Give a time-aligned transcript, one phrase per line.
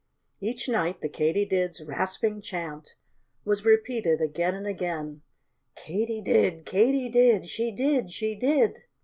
[0.39, 2.95] Each night the Katydids' rasping chant
[3.45, 5.21] was repeated again and again:
[5.77, 8.79] _Katy did, Katy did; she did, she did!